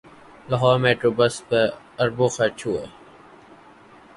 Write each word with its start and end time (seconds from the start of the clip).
Lahore 0.49 0.77
metro bus 0.83 1.35
پر 1.49 1.65
ارب 2.01 2.19
خرچ 2.35 2.59
ہوئے 2.65 2.85